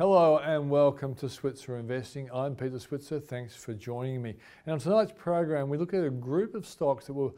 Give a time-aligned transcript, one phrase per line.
[0.00, 2.30] Hello and welcome to Switzer Investing.
[2.32, 3.20] I'm Peter Switzer.
[3.20, 4.34] Thanks for joining me.
[4.64, 7.32] And on tonight's program, we look at a group of stocks that were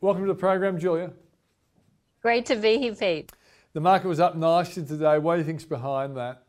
[0.00, 1.10] Welcome to the program, Julia.
[2.22, 3.32] Great to be here, Pete.
[3.74, 5.18] The market was up nicely today.
[5.18, 6.44] What do you think's behind that?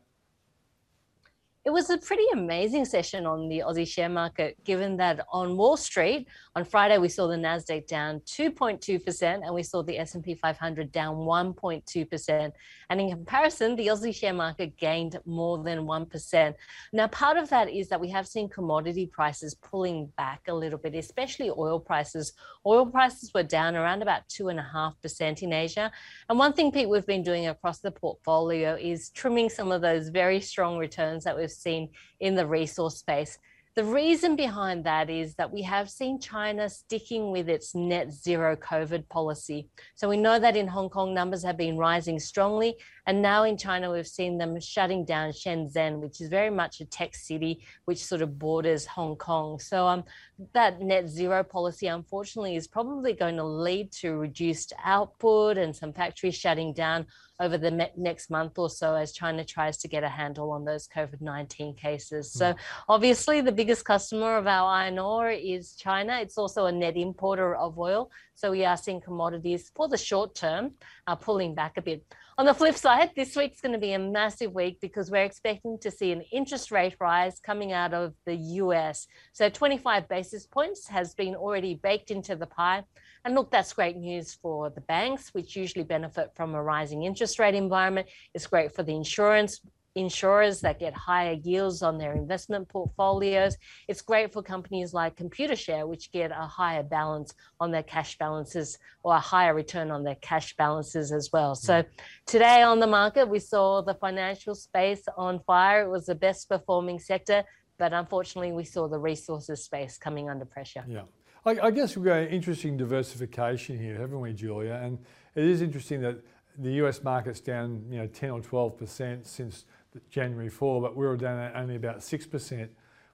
[1.62, 5.76] It was a pretty amazing session on the Aussie share market, given that on Wall
[5.76, 10.90] Street on Friday we saw the Nasdaq down 2.2% and we saw the S&P 500
[10.90, 12.52] down 1.2%.
[12.88, 16.54] And in comparison, the Aussie share market gained more than 1%.
[16.94, 20.78] Now, part of that is that we have seen commodity prices pulling back a little
[20.78, 22.32] bit, especially oil prices.
[22.64, 25.92] Oil prices were down around about 2.5% in Asia.
[26.30, 30.08] And one thing, Pete, we've been doing across the portfolio is trimming some of those
[30.08, 31.88] very strong returns that we've we've seen
[32.20, 33.38] in the resource space.
[33.76, 38.56] The reason behind that is that we have seen China sticking with its net zero
[38.56, 39.68] COVID policy.
[39.94, 42.76] So we know that in Hong Kong, numbers have been rising strongly.
[43.10, 46.84] And now in China, we've seen them shutting down Shenzhen, which is very much a
[46.84, 49.58] tech city, which sort of borders Hong Kong.
[49.58, 50.04] So um,
[50.52, 55.92] that net zero policy, unfortunately, is probably going to lead to reduced output and some
[55.92, 57.06] factories shutting down
[57.40, 60.86] over the next month or so as China tries to get a handle on those
[60.86, 62.30] COVID 19 cases.
[62.30, 62.58] So, hmm.
[62.88, 66.20] obviously, the biggest customer of our iron ore is China.
[66.20, 68.12] It's also a net importer of oil.
[68.34, 70.74] So, we are seeing commodities for the short term
[71.08, 72.04] uh, pulling back a bit.
[72.40, 75.76] On the flip side, this week's going to be a massive week because we're expecting
[75.80, 79.06] to see an interest rate rise coming out of the US.
[79.34, 82.84] So 25 basis points has been already baked into the pie.
[83.26, 87.38] And look, that's great news for the banks, which usually benefit from a rising interest
[87.38, 88.08] rate environment.
[88.32, 89.60] It's great for the insurance
[89.94, 93.56] insurers that get higher yields on their investment portfolios.
[93.88, 98.78] It's great for companies like Computershare, which get a higher balance on their cash balances
[99.02, 101.54] or a higher return on their cash balances as well.
[101.54, 101.86] So mm.
[102.26, 105.82] today on the market, we saw the financial space on fire.
[105.82, 107.44] It was the best performing sector,
[107.78, 110.84] but unfortunately, we saw the resources space coming under pressure.
[110.86, 111.02] Yeah.
[111.44, 114.74] I, I guess we've got an interesting diversification here, haven't we, Julia?
[114.74, 114.98] And
[115.34, 116.18] it is interesting that
[116.58, 119.64] the US market's down, you know, 10 or 12% since
[120.10, 122.68] January 4, but we were down at only about 6%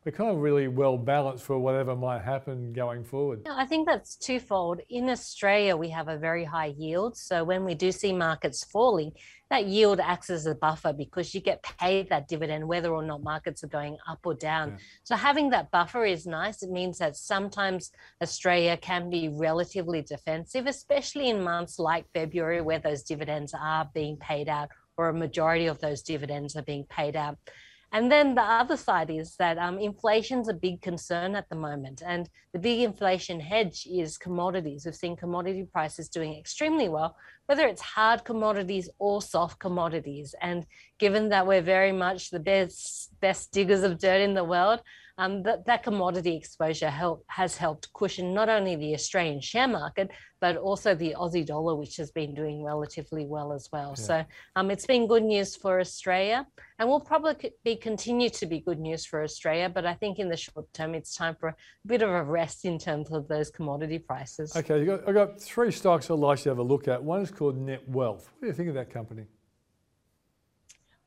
[0.06, 3.44] we're kind of really well balanced for whatever might happen going forward.
[3.50, 4.80] I think that's twofold.
[4.88, 7.16] In Australia, we have a very high yield.
[7.16, 9.10] So when we do see markets falling,
[9.50, 13.24] that yield acts as a buffer because you get paid that dividend whether or not
[13.24, 14.70] markets are going up or down.
[14.70, 14.76] Yeah.
[15.02, 16.62] So having that buffer is nice.
[16.62, 17.90] It means that sometimes
[18.22, 24.16] Australia can be relatively defensive, especially in months like February where those dividends are being
[24.18, 27.38] paid out or a majority of those dividends are being paid out.
[27.92, 32.02] And then the other side is that um, inflation's a big concern at the moment.
[32.04, 34.84] And the big inflation hedge is commodities.
[34.84, 37.16] We've seen commodity prices doing extremely well,
[37.46, 40.34] whether it's hard commodities or soft commodities.
[40.42, 40.66] And
[40.98, 44.82] given that we're very much the best, best diggers of dirt in the world,
[45.18, 50.10] um, that, that commodity exposure help, has helped cushion not only the Australian share market,
[50.40, 53.94] but also the Aussie dollar, which has been doing relatively well as well.
[53.96, 54.04] Yeah.
[54.04, 54.24] So
[54.56, 56.46] um, it's been good news for Australia
[56.78, 59.70] and will probably be continue to be good news for Australia.
[59.70, 62.66] But I think in the short term, it's time for a bit of a rest
[62.66, 64.54] in terms of those commodity prices.
[64.54, 67.02] Okay, got, I've got three stocks I'd like you to have a look at.
[67.02, 68.26] One is called Netwealth.
[68.28, 69.24] What do you think of that company?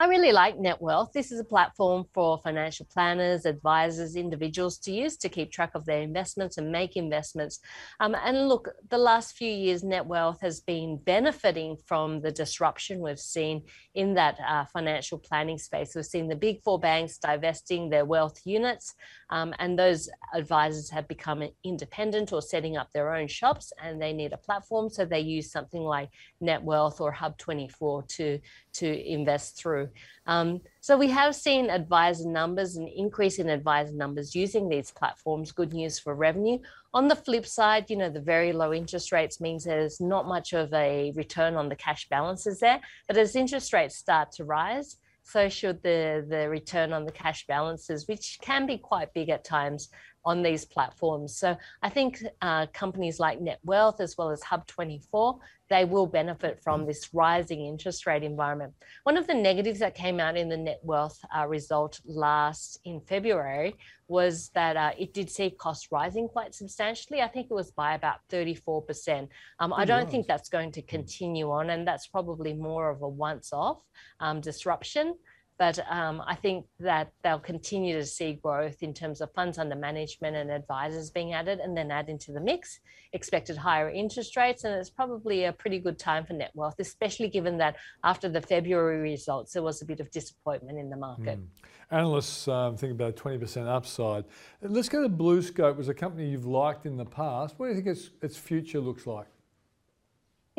[0.02, 1.12] I really like Netwealth.
[1.12, 5.84] This is a platform for financial planners, advisors, individuals to use to keep track of
[5.84, 7.60] their investments and make investments.
[8.00, 13.20] Um, and look, the last few years, Netwealth has been benefiting from the disruption we've
[13.20, 13.64] seen
[13.94, 15.92] in that uh, financial planning space.
[15.94, 18.96] We've seen the big four banks divesting their wealth units,
[19.32, 24.14] um, and those advisors have become independent or setting up their own shops, and they
[24.14, 24.90] need a platform.
[24.90, 26.08] So they use something like
[26.42, 28.40] Netwealth or Hub24 to,
[28.80, 29.90] to invest through.
[30.26, 35.52] Um, so we have seen advisor numbers, an increase in advisor numbers using these platforms.
[35.52, 36.60] Good news for revenue.
[36.94, 40.54] On the flip side, you know, the very low interest rates means there's not much
[40.54, 42.80] of a return on the cash balances there.
[43.08, 47.46] But as interest rates start to rise, so should the, the return on the cash
[47.46, 49.90] balances, which can be quite big at times
[50.26, 51.36] on these platforms.
[51.38, 55.40] So I think uh, companies like Netwealth as well as Hub24,
[55.70, 58.74] they will benefit from this rising interest rate environment.
[59.04, 63.76] One of the negatives that came out in the Netwealth uh, result last in February
[64.08, 67.22] was that uh, it did see costs rising quite substantially.
[67.22, 69.28] I think it was by about 34%.
[69.60, 73.08] Um, I don't think that's going to continue on, and that's probably more of a
[73.08, 73.78] once off
[74.20, 75.14] um, disruption.
[75.60, 79.76] But um, I think that they'll continue to see growth in terms of funds under
[79.76, 82.80] management and advisors being added and then add into the mix,
[83.12, 84.64] expected higher interest rates.
[84.64, 87.76] And it's probably a pretty good time for Netwealth, especially given that
[88.06, 91.38] after the February results, there was a bit of disappointment in the market.
[91.38, 91.48] Mm.
[91.92, 94.24] Analysts um, think about 20% upside.
[94.62, 97.56] Let's go to BlueScope, was a company you've liked in the past.
[97.58, 99.28] What do you think its, its future looks like?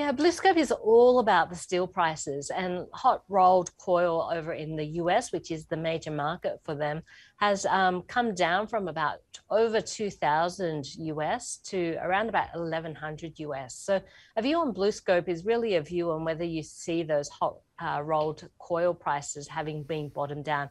[0.00, 4.86] Yeah, BlueScope is all about the steel prices and hot rolled coil over in the
[5.02, 7.02] US, which is the major market for them,
[7.40, 9.20] has um, come down from about
[9.50, 13.76] over 2000 US to around about 1100 US.
[13.76, 14.00] So
[14.36, 18.02] a view on BlueScope is really a view on whether you see those hot uh,
[18.04, 20.68] rolled coil prices having been bottomed down.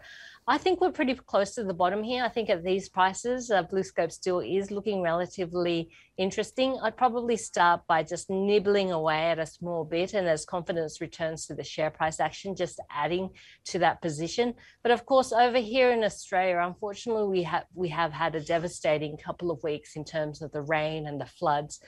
[0.47, 2.23] I think we're pretty close to the bottom here.
[2.23, 6.77] I think at these prices, uh, BlueScope still is looking relatively interesting.
[6.81, 11.45] I'd probably start by just nibbling away at a small bit, and as confidence returns
[11.47, 13.29] to the share price action, just adding
[13.65, 14.53] to that position.
[14.83, 19.17] But of course, over here in Australia, unfortunately, we have we have had a devastating
[19.17, 21.79] couple of weeks in terms of the rain and the floods.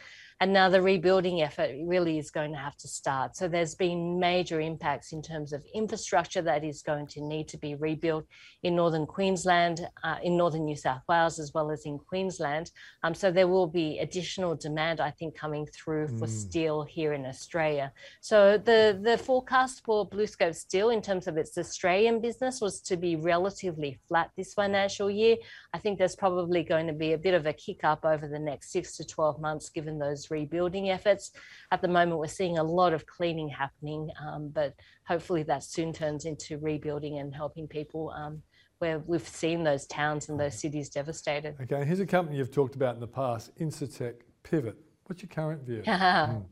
[0.42, 3.38] And now the rebuilding effort really is going to have to start.
[3.38, 7.60] So there's been major impacts in terms of infrastructure that is going to need to
[7.60, 8.26] be rebuilt
[8.64, 12.72] in northern Queensland, uh, in northern New South Wales, as well as in Queensland.
[13.04, 16.30] Um, so there will be additional demand, I think, coming through for mm.
[16.30, 17.94] steel here in Australia.
[18.22, 22.98] So the, the forecast for BlueScope Steel in terms of its Australian business was to
[22.98, 25.36] be relatively flat this financial year.
[25.72, 28.40] I think there's probably going to be a bit of a kick up over the
[28.40, 31.32] next six to 12 months, given those rebuilding efforts.
[31.72, 34.74] At the moment, we're seeing a lot of cleaning happening, um, but
[35.08, 38.42] hopefully that soon turns into rebuilding and helping people um,
[38.80, 41.56] where we've seen those towns and those cities devastated.
[41.62, 44.78] Okay, here's a company you've talked about in the past, Incitec Pivot.
[45.06, 45.84] What's your current view?
[45.86, 46.46] mm.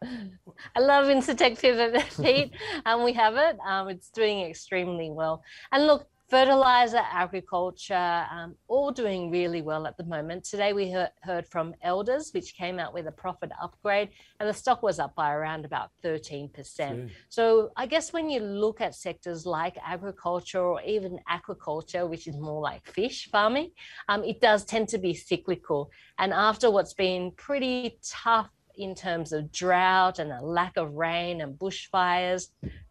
[0.76, 2.52] I love Incitec Pivot, Pete,
[2.86, 3.58] and we have it.
[3.66, 5.42] Um, it's doing extremely well.
[5.72, 10.44] And look, fertilizer, agriculture, um, all doing really well at the moment.
[10.44, 14.52] Today we heard, heard, from Elders, which came out with a profit upgrade, and the
[14.52, 17.10] stock was up by around about 13%.
[17.30, 22.36] So I guess when you look at sectors like agriculture or even aquaculture, which is
[22.36, 23.70] more like fish farming,
[24.08, 25.90] um, it does tend to be cyclical.
[26.18, 31.40] And after what's been pretty tough in terms of drought and a lack of rain
[31.40, 32.48] and bushfires,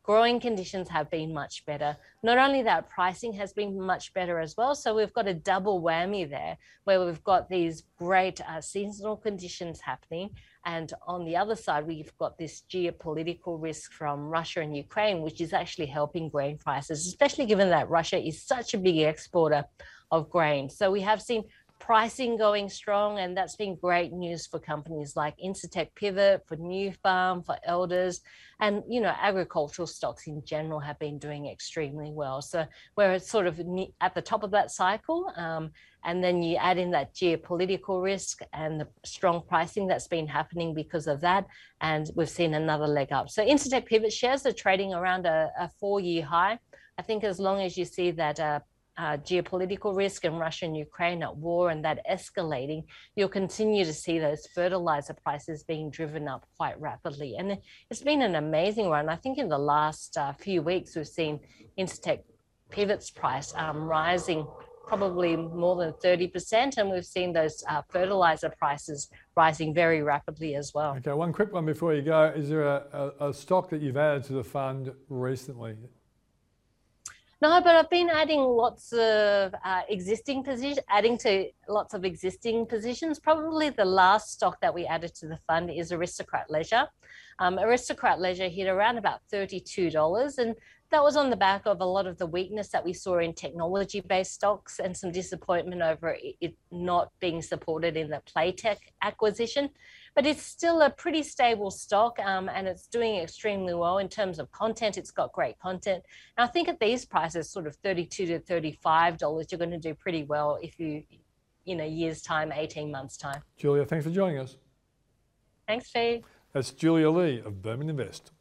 [0.08, 1.98] growing conditions have been much better.
[2.24, 4.74] Not only that, pricing has been much better as well.
[4.74, 9.82] So we've got a double whammy there where we've got these great uh, seasonal conditions
[9.82, 10.30] happening.
[10.66, 15.42] And on the other side, we've got this geopolitical risk from Russia and Ukraine, which
[15.42, 19.66] is actually helping grain prices, especially given that Russia is such a big exporter
[20.10, 20.70] of grain.
[20.70, 21.44] So we have seen
[21.80, 27.46] pricing going strong, and that's been great news for companies like Incitec Pivot, for Nufarm,
[27.46, 28.22] for Elders,
[28.60, 32.42] and you know agricultural stocks in general have been doing extremely well.
[32.42, 32.66] So
[32.96, 33.60] we're sort of
[34.02, 35.72] at the top of that cycle, um,
[36.04, 40.74] and then you add in that geopolitical risk and the strong pricing that's been happening
[40.74, 41.46] because of that,
[41.82, 43.30] and we've seen another leg up.
[43.30, 46.60] So Incitec Pivot shares are trading around a, a four-year high.
[46.98, 48.60] I think as long as you see that uh,
[48.98, 52.84] uh, geopolitical risk and Russia and Ukraine at war and that escalating,
[53.16, 57.36] you'll continue to see those fertilizer prices being driven up quite rapidly.
[57.38, 57.58] And
[57.90, 59.10] it's been an amazing run.
[59.10, 61.40] I think in the last uh, few weeks, we've seen
[61.78, 62.22] Incitec
[62.72, 64.48] Pivot's price um, rising
[64.88, 70.72] probably more than 30%, and we've seen those uh, fertilizer prices rising very rapidly as
[70.74, 70.96] well.
[70.98, 72.32] Okay, one quick one before you go.
[72.34, 75.76] Is there a, a, a stock that you've added to the fund recently
[77.40, 82.66] No, but I've been adding lots of uh, existing positions, adding to lots of existing
[82.66, 83.20] positions.
[83.20, 86.88] Probably the last stock that we added to the fund is Aristocrat Leisure.
[87.38, 90.56] Um, Aristocrat Leisure hit around about $32, and
[90.90, 93.34] that was on the back of a lot of the weakness that we saw in
[93.34, 99.70] technology based stocks and some disappointment over it not being supported in the Playtech acquisition.
[100.18, 104.40] But it's still a pretty stable stock um, and it's doing extremely well in terms
[104.40, 104.98] of content.
[104.98, 106.04] It's got great content.
[106.36, 109.94] And I think at these prices, sort of 32 to $35, you're going to do
[109.94, 111.04] pretty well if you,
[111.68, 113.44] in a year's time, 18 months' time.
[113.58, 114.58] Julia, thanks for joining us.
[115.68, 116.24] Thanks, Fee.
[116.52, 118.32] That's Julia Lee of Burman Invest.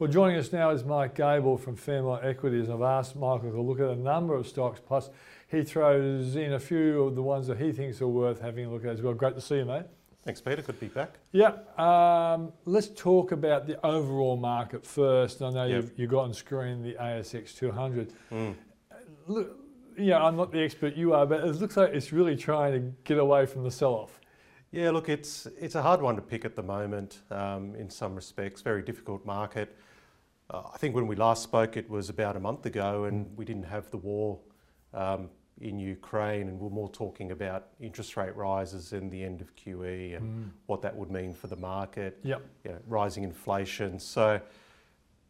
[0.00, 2.70] Well, joining us now is Mike Gable from Fairmont Equities.
[2.70, 5.10] I've asked Michael to look at a number of stocks, plus
[5.48, 8.70] he throws in a few of the ones that he thinks are worth having a
[8.72, 9.12] look at as well.
[9.12, 9.82] Great to see you, mate.
[10.24, 10.62] Thanks, Peter.
[10.62, 11.18] Good to be back.
[11.32, 11.52] Yeah.
[11.76, 15.42] Um, let's talk about the overall market first.
[15.42, 15.76] I know Yep.
[15.76, 18.14] you've, you've got on screen the ASX 200.
[19.26, 19.58] Look,
[19.98, 22.78] yeah, I'm not the expert you are, but it looks like it's really trying to
[23.04, 24.18] get away from the sell-off.
[24.72, 28.14] Yeah, look, it's it's a hard one to pick at the moment um, in some
[28.14, 28.62] respects.
[28.62, 29.76] Very difficult market.
[30.50, 33.44] Uh, I think when we last spoke, it was about a month ago, and we
[33.44, 34.38] didn't have the war
[34.92, 35.28] um,
[35.60, 39.54] in Ukraine, and we we're more talking about interest rate rises and the end of
[39.54, 42.18] QE and what that would mean for the market.
[42.24, 42.42] Yep.
[42.64, 44.00] you know, rising inflation.
[44.00, 44.40] So,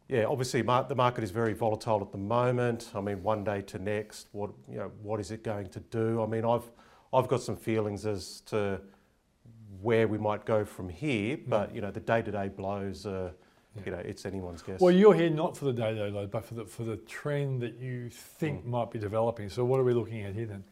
[0.09, 2.91] yeah, obviously mar- the market is very volatile at the moment.
[2.95, 6.23] I mean, one day to next, what you know, what is it going to do?
[6.23, 6.71] I mean, I've
[7.13, 8.81] I've got some feelings as to
[9.83, 13.33] where we might go from here, but you know, the day-to-day blows are,
[13.85, 14.81] you know, it's anyone's guess.
[14.81, 18.09] Well, you're here not for the day-to-day but for the for the trend that you
[18.11, 19.49] think might be developing.
[19.49, 20.65] So, what are we looking at here then?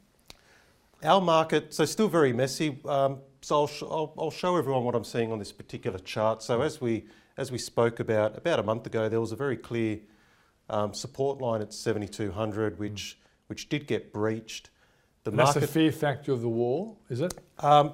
[1.02, 2.80] Our market, so still very messy.
[2.84, 6.42] Um, so I'll, sh- I'll, I'll show everyone what I'm seeing on this particular chart.
[6.42, 9.56] So as we as we spoke about about a month ago, there was a very
[9.56, 10.00] clear
[10.68, 14.70] um, support line at 7,200, which which did get breached.
[15.22, 17.32] The And that's the market, fear factor of the war, is it?
[17.60, 17.92] um,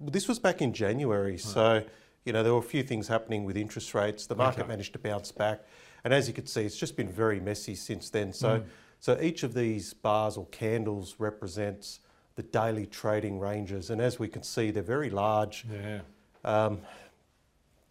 [0.00, 1.84] this was back in January, so
[2.24, 4.26] you know there were a few things happening with interest rates.
[4.26, 4.68] The market Okay.
[4.68, 5.64] managed to bounce back,
[6.04, 8.32] and as you can see, it's just been very messy since then.
[8.32, 8.62] So,
[8.98, 12.00] so each of these bars or candles represents
[12.36, 15.64] the daily trading ranges, and as we can see, they're very large.
[15.70, 16.00] Yeah.
[16.44, 16.80] Um,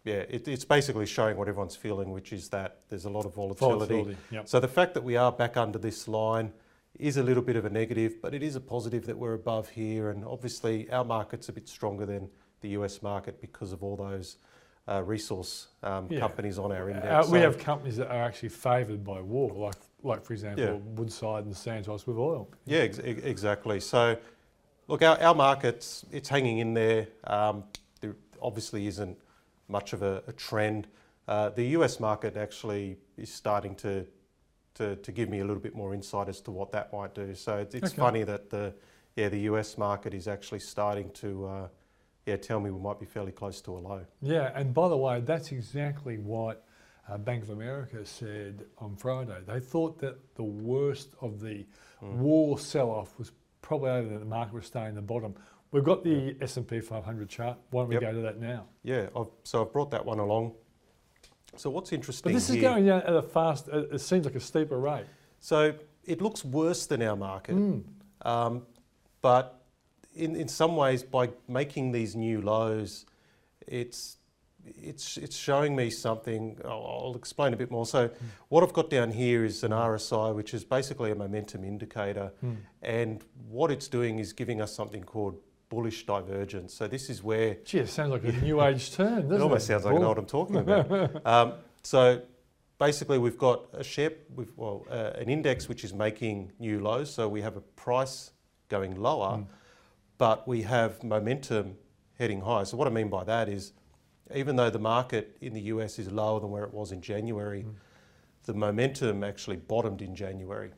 [0.05, 3.36] yeah, it, it's basically showing what everyone's feeling, which is that there's a lot of
[3.36, 3.93] volatility.
[3.93, 4.17] Volatility.
[4.31, 4.48] Yep.
[4.48, 6.53] So the fact that we are back under this line
[6.98, 9.69] is a little bit of a negative, but it is a positive that we're above
[9.69, 10.09] here.
[10.09, 12.29] And obviously, our market's a bit stronger than
[12.61, 14.37] the US market because of all those
[14.87, 16.19] uh, resource um, Yeah.
[16.19, 17.05] companies on our index.
[17.07, 20.63] Uh, we So- have companies that are actually favoured by war, like like for example
[20.63, 20.73] Yeah.
[20.95, 22.47] Woodside and Santos with oil.
[22.65, 23.81] Yeah, ex- ex- exactly.
[23.81, 24.15] So,
[24.87, 27.07] look, our, our market's it's hanging in there.
[27.25, 27.65] Um,
[27.99, 29.17] there obviously isn't
[29.67, 30.87] much of a, a trend.
[31.27, 34.07] Uh, the US market actually is starting to,
[34.75, 37.35] to to give me a little bit more insight as to what that might do.
[37.35, 38.01] So it's, it's Okay.
[38.01, 38.73] funny that the
[39.17, 41.67] yeah the US market is actually starting to uh,
[42.29, 44.05] yeah tell me we might be fairly close to a low.
[44.21, 46.65] Yeah, and by the way, that's exactly what
[47.09, 49.38] uh, Bank of America said on Friday.
[49.48, 51.65] They thought that the worst of the
[52.01, 53.31] war sell-off was
[53.62, 54.09] probably over.
[54.09, 55.33] That the market was staying the bottom.
[55.71, 57.57] We've got the S&P 500 chart.
[57.71, 58.01] Why don't we Yep.
[58.01, 58.65] go to that now?
[58.83, 60.53] Yeah, I've, so I've brought that one along.
[61.55, 63.67] So what's interesting But this is going down at a fast.
[63.67, 65.05] It it seems like a steeper rate.
[65.39, 65.74] So
[66.05, 67.79] it looks worse than our market, Hmm.
[68.21, 68.65] um,
[69.21, 69.58] but
[70.19, 73.05] in, in some ways, by making these new lows,
[73.67, 74.17] it's
[74.65, 76.57] it's it's showing me something.
[76.65, 76.71] I'll,
[77.05, 77.85] I'll explain a bit more.
[77.85, 78.09] So
[78.49, 82.53] what I've got down here is an RSI, which is basically a momentum indicator, Hmm.
[82.81, 85.38] and what it's doing is giving us something called
[85.69, 86.73] bullish divergence.
[86.73, 89.35] So this is where Gee, it sounds like a new age term, doesn't it?
[89.35, 91.25] it almost sounds like I know what I'm talking about.
[91.25, 92.21] um, so
[92.79, 97.13] basically, we've got a share, we've, well, uh, an index which is making new lows.
[97.13, 98.31] So we have a price
[98.67, 99.45] going lower, Mm.
[100.19, 101.75] But we have momentum
[102.19, 102.65] heading higher.
[102.65, 103.73] So what I mean by that is,
[104.35, 107.63] even though the market in the US is lower than where it was in January,
[107.63, 107.73] Mm.
[108.43, 110.71] the momentum actually bottomed in January.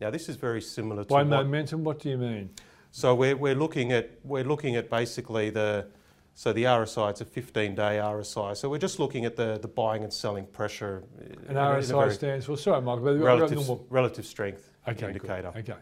[0.00, 2.50] Now this is very similar to By momentum, what do you mean?
[2.90, 5.86] so we're, we're looking at we're looking at basically the
[6.34, 8.56] so the RSI it's a 15 day RSI.
[8.56, 11.02] So we're just looking at the, the buying and selling pressure.
[11.18, 12.56] An in a- in a RSI stands for.
[12.56, 13.04] Sorry, Michael.
[13.04, 15.44] but relative relative strength Okay, good.
[15.60, 15.74] Okay.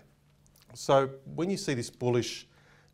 [0.74, 2.46] So when you see this bullish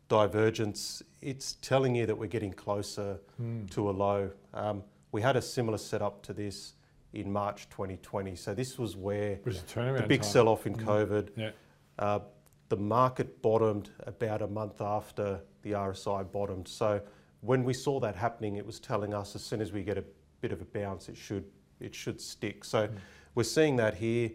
[0.09, 3.65] divergence, it's telling you that we're getting closer Hmm.
[3.67, 4.31] to a low.
[4.53, 6.73] Um, we had a similar setup to this
[7.13, 8.35] in March 2020.
[8.35, 10.31] So this was where is the big time.
[10.31, 11.29] sell-off in COVID.
[11.35, 11.51] Yeah.
[11.97, 12.19] Uh,
[12.67, 16.67] the market bottomed about a month after the RSI bottomed.
[16.67, 17.01] So
[17.41, 20.03] when we saw that happening, it was telling us as soon as we get a
[20.41, 21.45] bit of a bounce, it should
[21.79, 22.65] it should stick.
[22.65, 22.91] So mm.
[23.35, 24.31] we're seeing that here.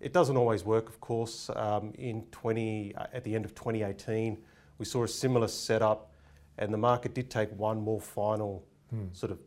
[0.00, 1.50] It doesn't always work, of course.
[1.54, 4.38] Um, in 20 uh, at the end of 2018,
[4.80, 6.10] we saw a similar setup,
[6.58, 9.14] and the market did take one more final mm.
[9.14, 9.38] sort of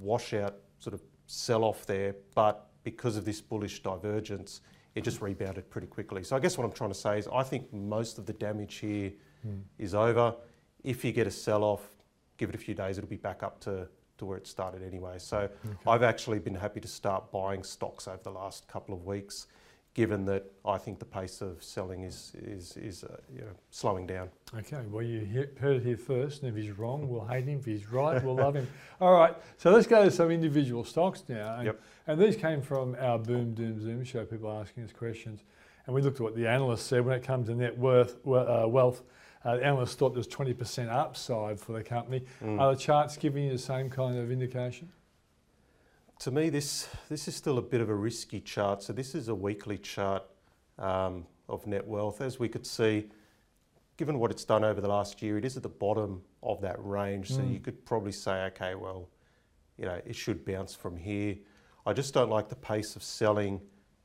[0.00, 2.16] washout, sort of sell off there.
[2.34, 4.62] But because of this bullish divergence,
[4.94, 6.24] it just rebounded pretty quickly.
[6.24, 8.76] So I guess what I'm trying to say is I think most of the damage
[8.76, 9.12] here
[9.46, 9.60] mm.
[9.78, 10.34] is over.
[10.82, 11.82] If you get a sell off,
[12.38, 15.18] give it a few days, it'll be back up to, to where it started anyway.
[15.18, 15.50] So okay.
[15.86, 19.46] I've actually been happy to start buying stocks over the last couple of weeks,
[19.94, 24.06] given that I think the pace of selling is, is, is uh, you know, slowing
[24.06, 24.28] down.
[24.56, 27.58] Okay, well, you heard it here first, and if he's wrong, we'll hate him.
[27.58, 28.68] If he's right, we'll love him.
[29.00, 31.56] All right, so let's go to some individual stocks now.
[31.56, 31.80] And, yep.
[32.06, 35.40] and these came from our Boom Doom Zoom show, people asking us questions.
[35.86, 38.64] And we looked at what the analysts said when it comes to net worth, uh,
[38.68, 39.02] wealth
[39.44, 42.22] uh, analysts thought there was 20% upside for the company.
[42.42, 42.60] Mm.
[42.60, 44.90] Are the charts giving you the same kind of indication?
[46.20, 48.82] To me, this, this is still a bit of a risky chart.
[48.82, 50.22] So this is a weekly chart
[50.78, 52.20] um, of Netwealth.
[52.20, 53.06] As we could see,
[53.96, 56.76] given what it's done over the last year, it is at the bottom of that
[56.84, 57.30] range.
[57.30, 57.36] Mm.
[57.36, 59.08] So you could probably say, okay, well,
[59.78, 61.36] you know, it should bounce from here.
[61.86, 63.58] I just don't like the pace of selling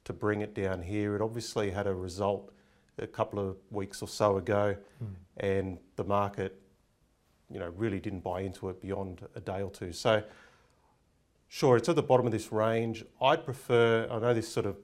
[0.06, 1.18] to bring it down here.
[1.18, 2.54] It obviously had a result
[2.98, 5.08] a couple of weeks or so ago, mm.
[5.36, 6.62] and the market,
[7.52, 9.92] you know, really didn't buy into it beyond a day or two.
[9.92, 10.24] So,
[11.56, 13.06] sure, it's at the bottom of this range.
[13.22, 14.10] I'd prefer.
[14.12, 14.76] I know this sort of,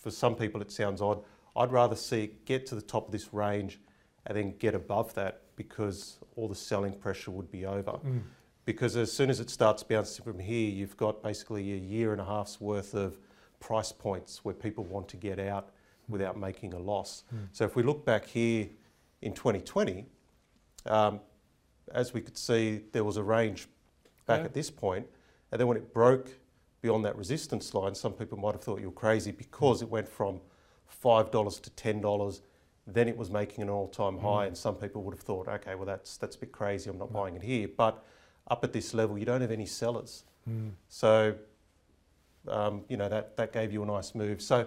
[0.00, 1.22] for some people, it sounds odd.
[1.54, 3.78] I'd rather see it get to the top of this range,
[4.24, 7.92] and then get above that because all the selling pressure would be over.
[7.92, 8.22] Mm.
[8.64, 12.20] Because as soon as it starts bouncing from here, you've got basically a year and
[12.22, 13.18] a half's worth of
[13.60, 15.68] price points where people want to get out
[16.08, 17.24] without making a loss.
[17.34, 17.48] Mm.
[17.52, 18.70] So if we look back here
[19.20, 20.06] in 2020,
[20.86, 21.20] um,
[21.92, 23.68] as we could see, there was a range
[24.26, 24.46] back yeah.
[24.46, 25.06] at this point,
[25.54, 26.30] and then when it broke
[26.82, 30.08] beyond that resistance line, some people might have thought you were crazy because it went
[30.08, 30.40] from
[30.88, 32.42] five dollars to ten dollars.
[32.88, 34.22] Then it was making an all-time mm.
[34.22, 36.90] high, and some people would have thought, okay, well that's that's a bit crazy.
[36.90, 37.20] I'm not no.
[37.20, 37.68] buying it here.
[37.68, 38.02] But
[38.48, 40.72] up at this level, you don't have any sellers, mm.
[40.88, 41.36] so
[42.48, 44.42] um, you know that that gave you a nice move.
[44.42, 44.66] So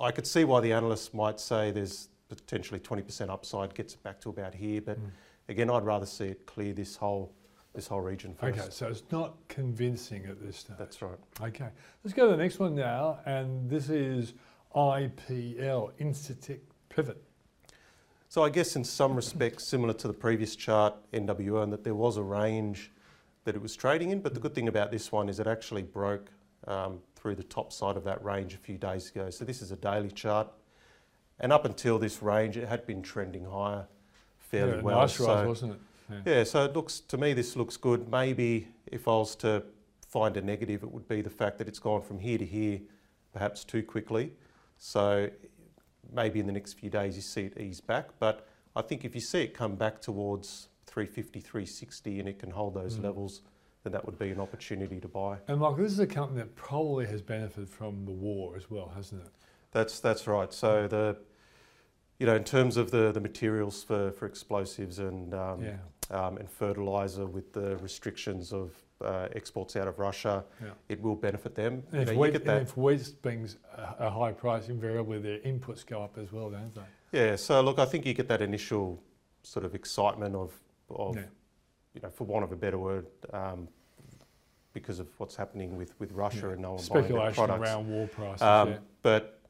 [0.00, 4.20] I could see why the analysts might say there's potentially 20% upside, gets it back
[4.22, 4.80] to about here.
[4.80, 5.10] But mm.
[5.48, 7.32] again, I'd rather see it clear this whole
[7.78, 8.58] this whole region first.
[8.58, 10.76] Okay, so it's not convincing at this stage.
[10.76, 11.16] That's right.
[11.40, 11.68] Okay,
[12.02, 14.34] let's go to the next one now, and this is
[14.74, 17.22] IPL, Incitec Pivot.
[18.28, 21.94] So I guess in some respects similar to the previous chart, NWO, and that there
[21.94, 22.90] was a range
[23.44, 24.22] that it was trading in.
[24.22, 26.32] But the good thing about this one is it actually broke
[26.66, 29.30] um, through the top side of that range a few days ago.
[29.30, 30.48] So this is a daily chart.
[31.38, 33.86] And up until this range, it had been trending higher
[34.38, 35.00] fairly yeah, well.
[35.02, 35.80] Nice so, wasn't it?
[36.10, 36.20] Yeah.
[36.24, 38.08] yeah, so it looks to me this looks good.
[38.08, 39.62] Maybe if I was to
[40.06, 42.80] find a negative, it would be the fact that it's gone from here to here,
[43.32, 44.32] perhaps too quickly.
[44.78, 45.30] So
[46.12, 48.10] maybe in the next few days you see it ease back.
[48.18, 52.50] But I think if you see it come back towards 350, 360, and it can
[52.50, 53.04] hold those mm.
[53.04, 53.42] levels
[53.84, 55.38] then that would be an opportunity to buy.
[55.46, 58.92] And Michael, this is a company that probably has benefited from the war as well,
[58.94, 59.30] hasn't it?
[59.70, 60.52] That's that's right.
[60.52, 61.18] So the
[62.18, 65.76] you know, in terms of the, the materials for, for explosives and um, yeah.
[66.10, 68.72] Um, and fertilizer with the restrictions of
[69.04, 70.70] uh, exports out of Russia, yeah.
[70.88, 71.82] it will benefit them.
[71.92, 75.86] And, if, know, wheat, and if wheat brings a, a, high price, invariably their inputs
[75.86, 76.80] go up as well, don't they?
[77.12, 77.36] Yeah.
[77.36, 79.02] So look, I think you get that initial
[79.42, 80.52] sort of excitement of
[80.90, 81.22] of yeah
[81.98, 83.68] you know, for want of a better word, um,
[84.72, 86.52] because of what's happening with, with Russia yeah.
[86.52, 87.68] and no one Speculation buying their products.
[87.68, 88.42] around war prices.
[88.42, 88.78] Um, yeah.
[89.02, 89.40] But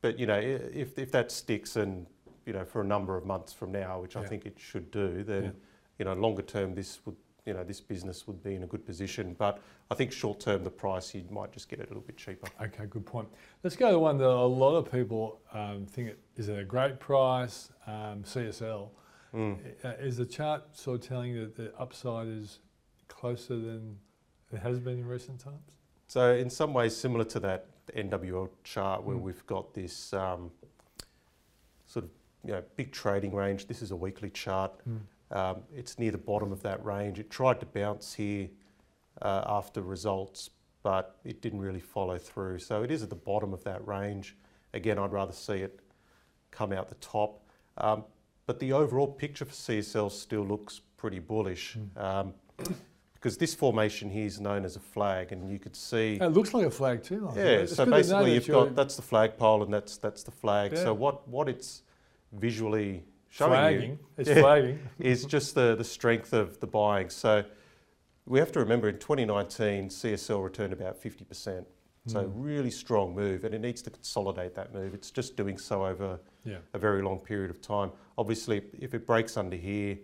[0.00, 2.06] but you know, if if that sticks and
[2.46, 4.16] you know for a number of months from now, which.
[4.16, 5.54] I think it should do, then
[6.00, 7.14] you know longer term this would
[7.46, 9.36] you know this business would be in a good position.
[9.38, 9.60] But
[9.90, 12.48] I think short term the price you might just get it a little bit cheaper.
[12.60, 13.28] Okay, good point.
[13.62, 16.64] Let's go to one that a lot of people um, think it is at a
[16.64, 17.70] great price.
[17.86, 18.88] Um, CSL.
[19.34, 19.58] Mm.
[20.00, 22.58] Is the chart sort of telling you that the upside is
[23.06, 23.96] closer than
[24.52, 25.70] it has been in recent times?
[26.08, 29.20] So in some ways similar to that NWL chart where mm.
[29.20, 30.50] we've got this um,
[31.86, 32.10] sort of
[32.44, 33.66] you know, big trading range.
[33.66, 34.72] This is a weekly chart.
[34.88, 35.00] Mm.
[35.30, 37.18] Um, it's near the bottom of that range.
[37.18, 38.48] It tried to bounce here
[39.22, 40.50] uh, after results,
[40.82, 42.58] but it didn't really follow through.
[42.58, 44.36] So it is at the bottom of that range.
[44.74, 45.80] Again, I'd rather see it
[46.50, 47.44] come out the top.
[47.78, 48.04] Um,
[48.46, 51.76] but the overall picture for CSL still looks pretty bullish.
[51.76, 52.02] Mm.
[52.02, 52.34] Um,
[53.20, 56.14] because this formation here is known as a flag, and you could see.
[56.14, 57.30] It looks like a flag too.
[57.36, 57.66] Yeah.
[57.66, 60.72] So basically, you've got that's the flagpole, and that's that's the flag.
[60.72, 60.84] Yeah.
[60.84, 61.82] So what what it's
[62.32, 63.90] visually showing flagging.
[63.92, 64.40] you It's Yeah.
[64.42, 64.78] flagging.
[64.98, 67.08] is just the, the strength of the buying.
[67.08, 67.44] So
[68.26, 71.64] we have to remember in 2019, CSL returned about 50%.
[72.06, 72.32] So Mm.
[72.34, 74.94] really strong move, and it needs to consolidate that move.
[74.94, 76.58] It's just doing so over Yeah.
[76.72, 77.92] a very long period of time.
[78.16, 79.98] Obviously, if it breaks under here,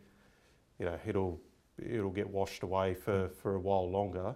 [0.79, 1.41] you know, it'll
[1.79, 4.35] it'll get washed away for, for a while longer.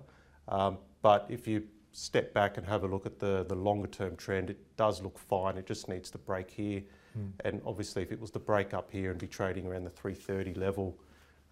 [0.48, 4.14] Um, but if you step back and have a look at the, the longer term
[4.16, 5.56] trend, it does look fine.
[5.56, 6.82] It just needs to break here.
[7.18, 7.32] Mm.
[7.44, 10.54] And obviously, if it was to break up here and be trading around the 330
[10.58, 10.96] level,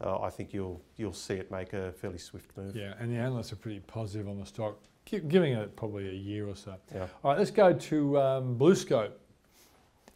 [0.01, 2.77] uh, I think you'll you'll see it make a fairly swift move.
[2.77, 6.13] Yeah, and the analysts are pretty positive on the stock, gi- giving it probably a
[6.13, 6.75] year or so.
[6.95, 7.07] Yeah.
[7.25, 9.13] All right, let's go to um, BlueScope.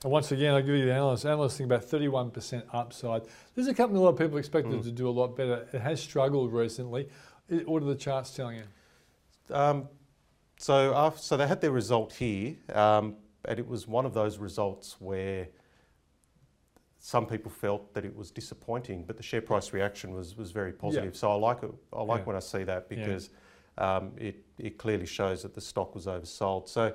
[0.04, 1.24] And once again, I'll give you the analysts.
[1.24, 3.22] Analysts think about 31% upside.
[3.54, 4.82] This is a company a lot of people expected Mm.
[4.82, 5.68] to do a lot better.
[5.72, 7.08] It has struggled recently.
[7.48, 9.54] What are the charts telling you?
[9.54, 9.88] Um,
[10.58, 14.38] so, af so they had their result here, um, and it was one of those
[14.38, 15.48] results where
[16.98, 20.72] some people felt that it was disappointing, but the share price reaction was, was very
[20.72, 21.16] positive.
[21.16, 21.70] So I like it.
[21.92, 22.24] I like Yeah.
[22.24, 22.96] when I see that Yeah.
[22.96, 23.30] because
[23.78, 26.68] um, it, it clearly shows that the stock was oversold.
[26.68, 26.92] So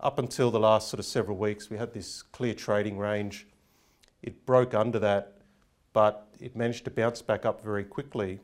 [0.00, 3.46] up until the last sort of several weeks, we had this clear trading range.
[4.22, 5.38] It broke under that,
[5.94, 8.40] but it managed to bounce back up very quickly,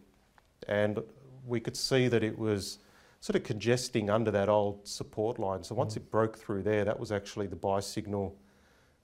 [0.68, 1.00] and
[1.46, 2.78] we could see that it was
[3.24, 5.64] sort of congesting under that old support line.
[5.64, 5.96] So once Mm.
[5.96, 8.36] it broke through there, that was actually the buy signal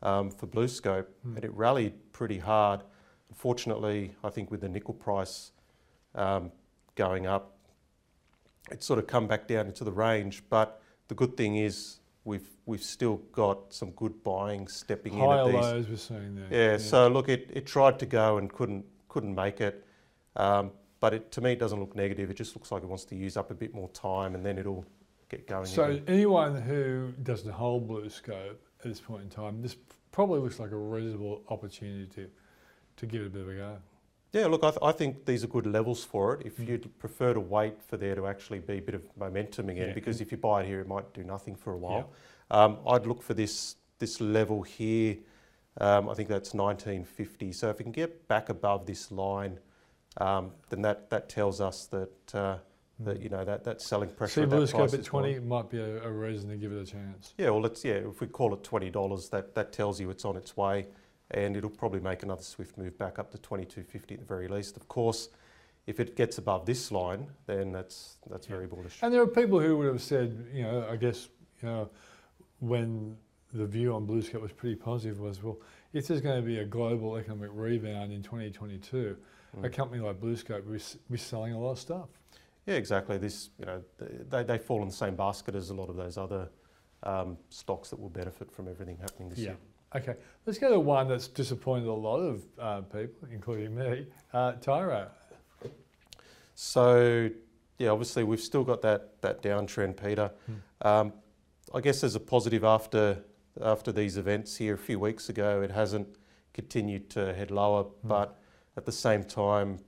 [0.02, 1.36] um, for BlueScope, Mm.
[1.36, 2.82] and it rallied pretty hard.
[3.30, 5.52] Unfortunately, I think with the nickel price
[6.14, 6.52] um,
[6.96, 7.56] going up,
[8.70, 10.42] it's sort of come back down into the range.
[10.50, 15.40] But the good thing is we've we've still got some good buying stepping in Higher
[15.40, 15.54] at these.
[15.54, 16.48] lows we're seeing there.
[16.72, 19.86] Yeah, so look, it, it tried to go and couldn't couldn't make it.
[20.36, 22.30] Um, but it, to me, it doesn't look negative.
[22.30, 24.58] It just looks like it wants to use up a bit more time, and then
[24.58, 24.84] it'll
[25.28, 25.64] get going.
[25.66, 26.04] So again.
[26.06, 29.76] anyone who doesn't hold BlueScope at this point in time, this
[30.12, 32.28] probably looks like a reasonable opportunity to,
[32.96, 33.76] to give it a bit of a go.
[34.32, 36.46] yeah, look, I, th- I think these are good levels for it.
[36.46, 36.68] If Mm.
[36.68, 39.94] you'd prefer to wait for there to actually be a bit of momentum again, Yeah.
[39.94, 42.10] because if you buy it here, it might do nothing for a while.
[42.50, 45.16] Um, I'd look for this this level here.
[45.78, 47.52] Um, I think that's 1950.
[47.52, 49.58] So if we can get back above this line,
[50.18, 52.56] um, then that, that tells us that uh,
[53.00, 54.42] that you know that that selling pressure.
[54.42, 55.22] See BlueScope at is gone.
[55.22, 57.34] 20 might be a, a reason to give it a chance.
[57.38, 57.94] Yeah, well, it's yeah.
[57.94, 60.86] If we call it twenty dollars, that that tells you it's on its way,
[61.30, 64.26] and it'll probably make another swift move back up to twenty two fifty at the
[64.26, 64.76] very least.
[64.76, 65.30] Of course,
[65.86, 68.56] if it gets above this line, then that's that's Yeah.
[68.56, 68.98] very bullish.
[69.02, 71.28] And there are people who would have said, you know, I guess,
[71.62, 71.90] you know,
[72.58, 73.16] when
[73.52, 75.58] the view on BlueScope was pretty positive was, well,
[75.92, 79.16] if there's going to be a global economic rebound in 2022,
[79.54, 79.72] a Mm.
[79.72, 82.08] company like BlueScope will be s- be selling a lot of stuff.
[82.66, 83.18] Yeah, exactly.
[83.18, 83.82] This you know
[84.28, 86.48] they they fall in the same basket as a lot of those other
[87.02, 89.44] um, stocks that will benefit from everything happening this Yeah.
[89.50, 89.56] year.
[89.96, 94.52] Okay, let's go to one that's disappointed a lot of uh, people, including me, uh,
[94.60, 95.08] Tyro.
[96.54, 97.30] So
[97.78, 100.30] yeah, obviously we've still got that that downtrend, Peter.
[100.46, 100.86] Hmm.
[100.86, 101.12] Um,
[101.74, 103.24] I guess as a positive after
[103.60, 106.08] after these events here a few weeks ago, it hasn't
[106.52, 108.08] continued to head lower, Hmm.
[108.08, 108.38] but
[108.76, 109.78] at the same time,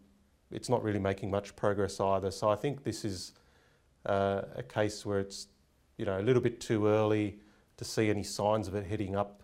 [0.51, 2.31] it's not really making much progress either.
[2.31, 3.33] So I think this is
[4.07, 5.49] uh, a case where it's
[5.99, 7.39] you know a little bit too early
[7.77, 9.43] to see any signs of it heading up.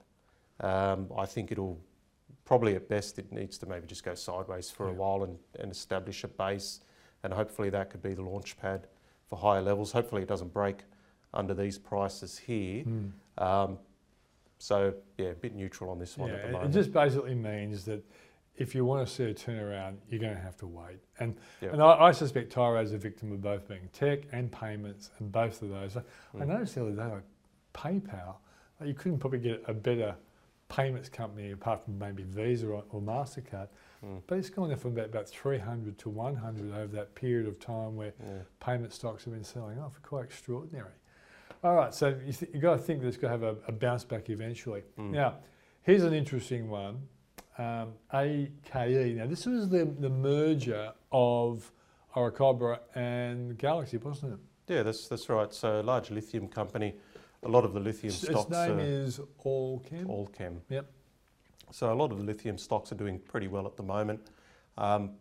[0.60, 1.78] Um, I think it'll
[2.44, 5.70] probably at best it needs to maybe just go sideways for a while and, and
[5.70, 6.80] establish a base,
[7.22, 8.86] and hopefully that could be the launch pad
[9.28, 9.92] for higher levels.
[9.92, 10.78] Hopefully it doesn't break
[11.34, 12.82] under these prices here.
[12.82, 13.08] Hmm.
[13.38, 13.78] Um,
[14.58, 16.74] so yeah, a bit neutral on this one Yeah, at the moment.
[16.74, 18.02] it just basically means that
[18.58, 20.98] if you want to see a turnaround, you're going to have to wait.
[21.20, 21.70] And Yeah.
[21.70, 25.30] and I, I suspect Tyro is a victim of both being tech and payments, and
[25.32, 25.96] both of those.
[25.96, 26.02] I
[26.34, 26.46] Mm.
[26.48, 27.22] noticed the other day, like
[27.72, 28.34] PayPal,
[28.80, 30.14] like you couldn't probably get a better
[30.68, 33.68] payments company apart from maybe Visa or, or Mastercard,
[34.04, 34.22] Mm.
[34.28, 38.12] but it's gone from about, about 300 to 100 over that period of time where
[38.20, 38.42] Yeah.
[38.60, 40.00] payment stocks have been selling off.
[40.02, 40.92] Quite extraordinary.
[41.64, 43.60] All right, so you th- you've got to think that it's going to have a,
[43.66, 44.82] a bounce back eventually.
[44.98, 45.10] Mm.
[45.10, 45.38] Now,
[45.82, 47.08] here's an interesting one.
[47.58, 49.16] Um, AKE.
[49.16, 51.70] Now, this was the, the merger of
[52.14, 54.38] Orocobre and Galaxy, wasn't it?
[54.72, 55.52] Yeah, that's that's right.
[55.52, 56.94] So a large lithium company.
[57.42, 60.06] A lot of the lithium stocks its name are is Allkem.
[60.06, 60.60] Allkem.
[60.68, 60.90] Yep.
[61.70, 64.20] So a lot of the lithium stocks are doing pretty well at the moment.
[64.76, 65.12] Um,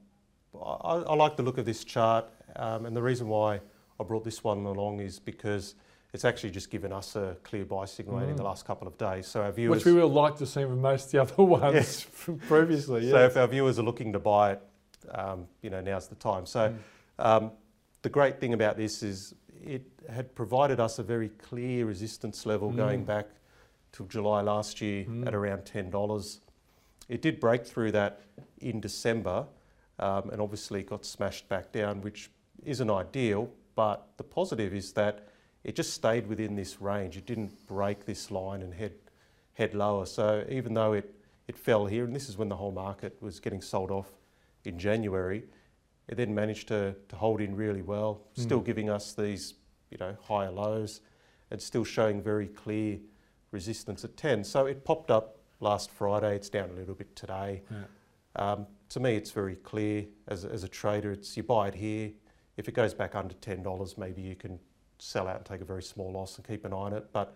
[0.55, 3.61] I, I like the look of this chart, um, and the reason why
[3.99, 5.75] I brought this one along is because
[6.17, 8.45] it's actually just given us a clear buy signal in the Mm.
[8.47, 9.27] last couple of days.
[9.27, 11.73] So our viewers, Which we would like to see from most of the other ones
[11.75, 12.01] Yes.
[12.01, 13.07] from previously.
[13.11, 14.61] so if our viewers are looking to buy it,
[15.11, 16.47] um, you know now's the time.
[16.47, 16.77] So Mm.
[17.23, 17.51] um,
[18.01, 22.71] the great thing about this is it had provided us a very clear resistance level
[22.71, 23.05] going Mm.
[23.13, 23.27] back
[23.91, 25.27] to July last year Mm.
[25.27, 26.41] at around ten dollars.
[27.09, 28.19] it did break through that
[28.57, 29.45] in December
[29.99, 32.29] um, and obviously got smashed back down, which
[32.65, 33.49] isn't ideal.
[33.75, 35.25] But the positive is that
[35.67, 37.17] it just stayed within this range.
[37.17, 38.93] It didn't break this line and head
[39.53, 40.05] head lower.
[40.05, 41.13] So even though it
[41.47, 44.07] it fell here, and this is when the whole market was getting sold off
[44.63, 45.43] in January,
[46.07, 48.65] it then managed to, to hold in really well, still mm.
[48.65, 49.55] giving us these
[49.91, 51.01] you know higher lows,
[51.51, 52.99] and still showing very clear
[53.51, 54.45] resistance at 10.
[54.45, 56.35] So it popped up last Friday.
[56.35, 57.61] It's down a little bit today.
[57.69, 57.83] Yeah.
[58.37, 61.11] Um, to me, it's very clear as, as a trader.
[61.11, 62.11] It's you buy it here.
[62.55, 64.59] If it goes back under ten dollars, maybe you can
[64.99, 67.07] sell out and take a very small loss and keep an eye on it.
[67.11, 67.35] But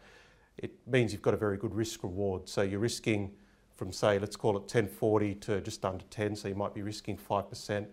[0.58, 2.48] it means you've got a very good risk reward.
[2.48, 3.32] So you're risking
[3.76, 6.36] from say, let's call it 1040 to just under 10.
[6.36, 7.88] So you might be risking 5%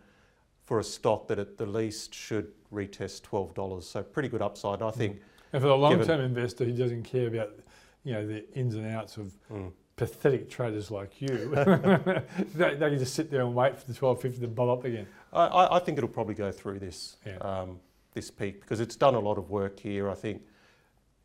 [0.65, 3.83] for a stock that at the least should retest $12.
[3.83, 4.83] So pretty good upside.
[4.83, 5.21] I think.
[5.53, 7.53] And for the long-term investor, who doesn't care about,
[8.05, 11.29] you know, the ins and outs of mm pathetic traders like you,
[12.55, 15.07] they, they, can just sit there and wait for the 1250 to bob up again.
[15.33, 17.37] I, I think it'll probably go through this yeah.
[17.39, 17.81] um,
[18.15, 20.11] this peak because it's done a lot of work here.
[20.11, 20.43] I think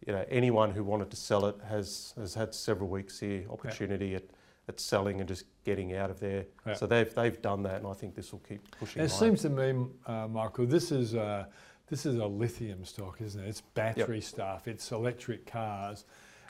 [0.05, 4.09] you know anyone who wanted to sell it has has had several weeks here opportunity
[4.09, 4.17] yeah.
[4.17, 4.23] at,
[4.69, 6.45] at selling and just getting out of there.
[6.65, 6.73] Yeah.
[6.73, 9.01] So they've they've done that, and I think this will keep pushing.
[9.01, 11.15] It seems to me, uh, Michael, this is.
[11.15, 11.45] Uh,
[11.89, 13.47] this is a lithium stock, isn't it?
[13.47, 14.23] It's battery yep.
[14.23, 14.67] stuff.
[14.67, 16.05] It's electric cars,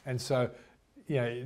[0.06, 0.50] and so,
[1.08, 1.46] you know,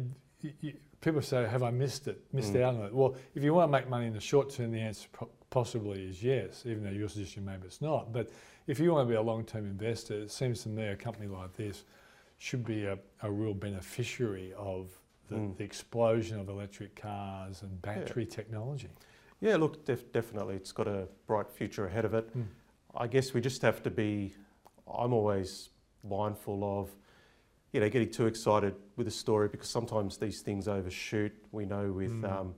[0.61, 2.61] you, people say, have I missed it, missed mm.
[2.61, 2.93] out on it?
[2.93, 5.07] Well, if you want to make money in the short term, the answer
[5.49, 8.11] possibly is yes, even though your suggestion maybe it's not.
[8.11, 8.29] But
[8.67, 11.53] if you want to be a long-term investor, it seems to me a company like
[11.53, 11.85] this
[12.37, 14.91] should be a, a real beneficiary of
[15.29, 15.57] the, mm.
[15.57, 18.35] the, explosion of electric cars and battery yeah.
[18.35, 18.89] technology.
[19.39, 22.35] Yeah, look, def definitely, it's got a bright future ahead of it.
[22.37, 22.45] Mm.
[22.95, 24.35] I guess we just have to be,
[24.91, 25.69] I'm always
[26.03, 26.89] mindful of
[27.73, 31.33] you know, getting too excited with a story because sometimes these things overshoot.
[31.51, 32.31] We know with, mm.
[32.31, 32.55] um,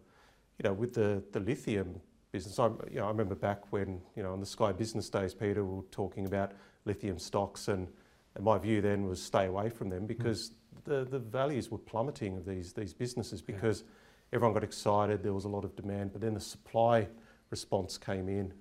[0.57, 1.99] you know, with the, the lithium
[2.31, 2.59] business.
[2.59, 5.63] I, you know, I remember back when, you know, on the Sky Business Days, Peter,
[5.63, 6.51] we were talking about
[6.85, 7.87] lithium stocks and,
[8.35, 10.53] and my view then was stay away from them because mm.
[10.85, 14.37] the, the values were plummeting of these, these businesses because yeah.
[14.37, 17.07] everyone got excited, there was a lot of demand, but then the supply
[17.49, 18.53] response came in,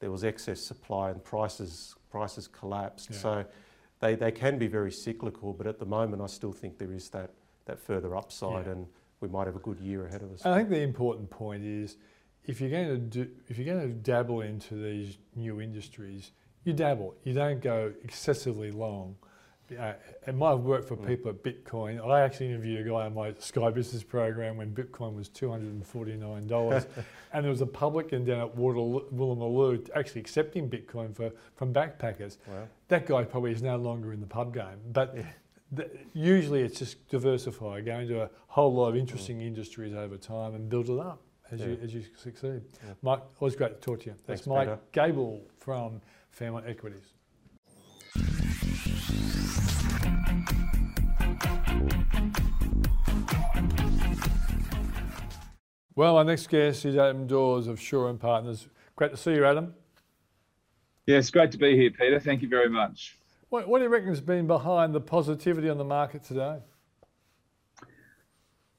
[0.00, 3.10] there was excess supply and prices, prices collapsed.
[3.10, 3.16] Yeah.
[3.18, 3.44] So
[4.00, 7.10] they, they can be very cyclical, but at the moment I still think there is
[7.10, 7.30] that,
[7.66, 8.72] that further upside yeah.
[8.72, 8.86] and
[9.20, 10.46] we might have a good year ahead of us.
[10.46, 11.98] I think the important point is
[12.46, 16.32] if you're going to do, if you're going to dabble into these new industries,
[16.64, 17.14] you dabble.
[17.24, 19.16] You don't go excessively long
[19.78, 19.92] uh,
[20.26, 21.06] it might have worked for mm.
[21.06, 22.04] people at Bitcoin.
[22.04, 26.86] I actually interviewed a guy on my Sky Business program when Bitcoin was $249.
[27.32, 32.38] and there was a publican down at Woolloomooloo actually accepting Bitcoin for, from backpackers.
[32.46, 32.68] Wow.
[32.88, 34.78] That guy probably is no longer in the pub game.
[34.92, 35.84] But yeah.
[36.14, 39.46] usually it's just diversify, go into a whole lot of interesting mm.
[39.46, 41.66] industries over time and build it up as, yeah.
[41.66, 42.62] you, as you succeed.
[42.84, 42.92] Yeah.
[43.02, 44.14] Mike, always great to talk to you.
[44.26, 44.78] That's Thanks, Mike Peter.
[44.92, 47.14] Gable from Fairmont Equities.
[55.96, 58.68] Well, our next guest is Adam Dawes of Shaw and Partners.
[58.96, 59.74] Great to see you, Adam.
[61.06, 62.18] Yeah, it's great to be here, Peter.
[62.20, 63.18] Thank you very much.
[63.50, 66.60] What, what do you reckon has been behind the positivity on the market today?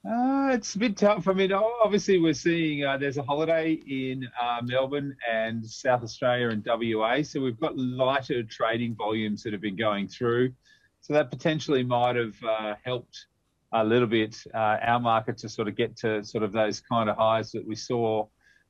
[0.03, 1.27] Uh, it's a bit tough.
[1.27, 6.49] I mean, obviously, we're seeing uh, there's a holiday in uh, Melbourne and South Australia
[6.49, 7.21] and WA.
[7.21, 10.53] So we've got lighter trading volumes that have been going through.
[11.01, 13.27] So that potentially might have uh, helped
[13.73, 17.07] a little bit uh, our market to sort of get to sort of those kind
[17.07, 18.25] of highs that we saw.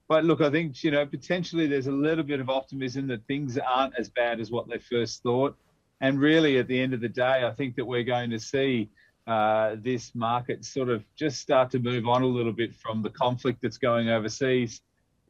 [0.09, 3.57] But look, I think you know potentially there's a little bit of optimism that things
[3.57, 5.57] aren't as bad as what they first thought.
[6.01, 8.89] And really, at the end of the day, I think that we're going to see
[9.31, 13.09] uh, this market sort of just start to move on a little bit from the
[13.09, 14.81] conflict that's going overseas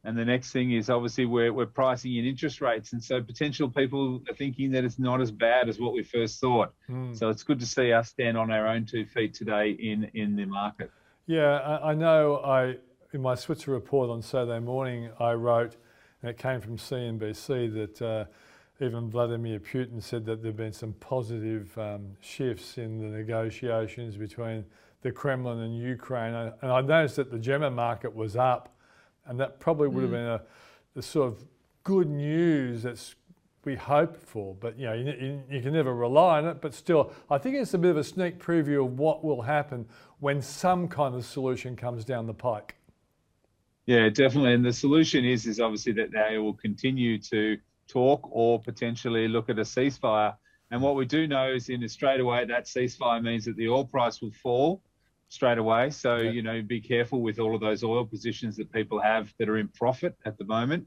[0.04, 2.92] and the next thing is obviously we're, we're pricing in interest rates.
[2.92, 6.40] And so potential people are thinking that it's not as bad as what we first
[6.40, 6.72] thought.
[6.90, 7.16] Mm.
[7.16, 10.34] So it's good to see us stand on our own two feet today in, in
[10.34, 10.90] the market.
[11.26, 12.76] Yeah, I, I know I,
[13.12, 15.76] in my Switzer report on Saturday morning, I wrote,
[16.20, 18.24] and it came from CNBC, that uh,
[18.82, 24.16] even Vladimir Putin said that there have been some positive um, shifts in the negotiations
[24.16, 24.64] between
[25.02, 26.34] the Kremlin and Ukraine.
[26.34, 28.74] And I noticed that the German market was up
[29.26, 30.14] and that probably would have mm.
[30.14, 30.42] been a,
[30.94, 31.44] the sort of
[31.84, 33.14] good news that's
[33.64, 34.54] we hope for.
[34.54, 36.60] But you know, you, you, you, can never rely on it.
[36.60, 39.86] But still, I think it's a bit of a sneak preview of what will happen
[40.18, 42.74] when some kind of solution comes down the pike.
[43.86, 44.54] Yeah, definitely.
[44.54, 47.56] And the solution is is obviously that they will continue to
[47.88, 50.34] talk or potentially look at a ceasefire.
[50.70, 53.84] And what we do know is in straight away that ceasefire means that the oil
[53.84, 54.82] price will fall
[55.28, 55.90] straight away.
[55.90, 56.30] So, yeah.
[56.30, 59.58] you know, be careful with all of those oil positions that people have that are
[59.58, 60.86] in profit at the moment.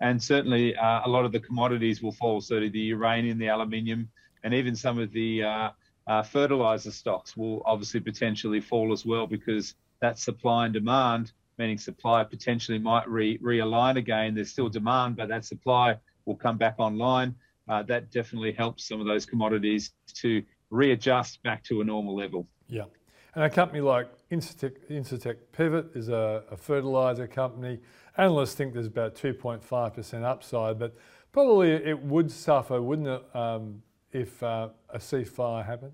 [0.00, 2.40] And certainly uh, a lot of the commodities will fall.
[2.40, 4.10] So the uranium, the aluminium,
[4.44, 5.70] and even some of the uh,
[6.06, 11.78] uh, fertilizer stocks will obviously potentially fall as well because that supply and demand, meaning
[11.78, 14.34] supply potentially might re- realign again.
[14.34, 15.96] There's still demand, but that supply
[16.26, 17.34] will come back online.
[17.68, 22.46] Uh, that definitely helps some of those commodities to readjust back to a normal level.
[22.68, 22.84] Yeah.
[23.34, 27.80] And a company like Incitec, Incitec Pivot is a, a fertilizer company.
[28.16, 30.94] Analysts think there's about 2.5% upside, but
[31.32, 35.92] probably it would suffer, wouldn't it, um, if uh, a ceasefire happened?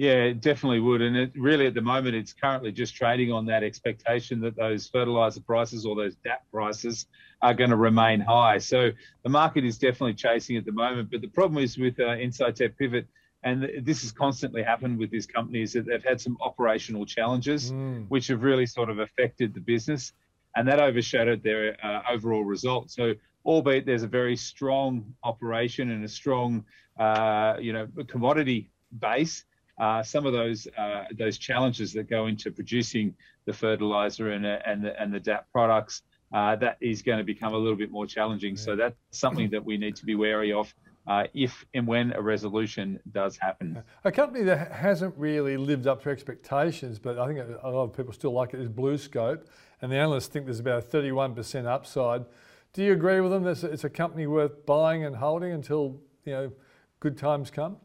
[0.00, 1.02] Yeah, it definitely would.
[1.02, 4.88] And it really, at the moment, it's currently just trading on that expectation that those
[4.88, 7.04] fertilizer prices or those DAP prices
[7.42, 8.56] are going to remain high.
[8.56, 8.92] So
[9.24, 11.10] the market is definitely chasing at the moment.
[11.10, 13.08] But the problem is with uh, Incitec Pivot,
[13.42, 18.06] and this has constantly happened with these companies that they've had some operational challenges mm.
[18.08, 20.14] which have really sort of affected the business
[20.56, 26.04] and that overshadowed their uh, overall result so albeit there's a very strong operation and
[26.04, 26.64] a strong
[26.98, 29.44] uh, you know commodity base
[29.80, 33.14] uh, some of those uh, those challenges that go into producing
[33.46, 37.54] the fertilizer and, and the, and the DAP products uh, that is going to become
[37.54, 38.56] a little bit more challenging.
[38.56, 40.72] So that's something that we need to be wary of
[41.06, 43.82] uh, if and when a resolution does happen.
[44.04, 47.96] A company that hasn't really lived up to expectations, but I think a lot of
[47.96, 49.46] people still like it, is BlueScope,
[49.80, 52.26] and the analysts think there's about a 31% upside.
[52.74, 56.32] Do you agree with them that it's a company worth buying and holding until you
[56.32, 56.52] know
[57.00, 57.78] good times come?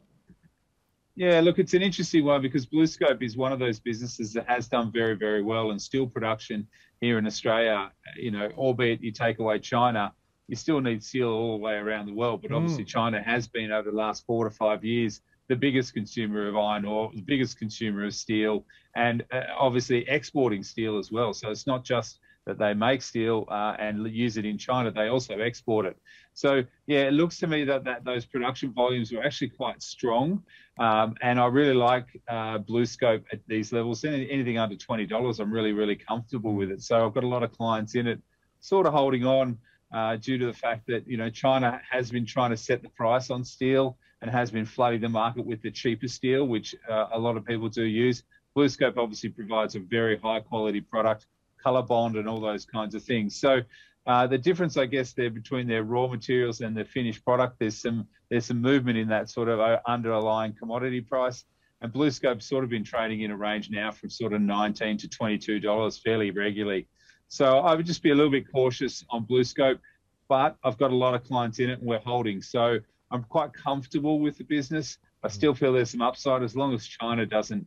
[1.15, 4.67] Yeah, look, it's an interesting one because BlueScope is one of those businesses that has
[4.67, 6.67] done very, very well in steel production
[6.99, 7.91] here in Australia.
[8.17, 10.13] You know, albeit you take away China,
[10.47, 12.41] you still need steel all the way around the world.
[12.41, 12.87] But obviously, mm.
[12.87, 16.85] China has been over the last four to five years the biggest consumer of iron
[16.85, 21.33] ore, the biggest consumer of steel, and uh, obviously exporting steel as well.
[21.33, 25.07] So it's not just that they make steel uh, and use it in China; they
[25.07, 25.97] also export it.
[26.33, 30.43] So yeah, it looks to me that, that those production volumes were actually quite strong,
[30.79, 34.03] um, and I really like uh, BlueScope at these levels.
[34.03, 36.81] Anything under twenty dollars, I'm really really comfortable with it.
[36.81, 38.19] So I've got a lot of clients in it,
[38.59, 39.57] sort of holding on
[39.93, 42.89] uh, due to the fact that you know China has been trying to set the
[42.89, 47.07] price on steel and has been flooding the market with the cheaper steel, which uh,
[47.13, 48.23] a lot of people do use.
[48.57, 51.27] BlueScope obviously provides a very high quality product,
[51.65, 53.39] COLORBOND, and all those kinds of things.
[53.39, 53.61] So
[54.07, 57.81] uh, the difference, I guess, there between their raw materials and their finished product, there's
[57.81, 61.45] some there's some movement in that sort of uh, underlying commodity price.
[61.81, 65.09] And BlueScope's sort of been trading in a range now from sort of 19 to
[65.09, 66.87] 22 dollars fairly regularly.
[67.27, 69.79] So I would just be a little bit cautious on BlueScope,
[70.27, 72.41] but I've got a lot of clients in it and we're holding.
[72.41, 72.79] So
[73.11, 74.97] I'm quite comfortable with the business.
[75.23, 77.65] I still feel there's some upside as long as China doesn't